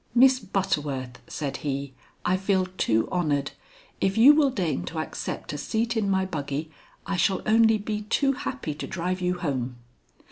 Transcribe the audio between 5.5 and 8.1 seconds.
a seat in my buggy, I shall only be